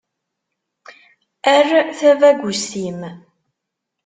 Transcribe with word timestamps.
Err 1.55 1.69
tabagust-im. 1.97 3.01